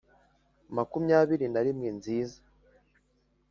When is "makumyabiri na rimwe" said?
0.75-1.89